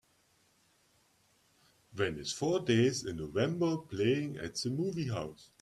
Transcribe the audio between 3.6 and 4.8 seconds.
playing at the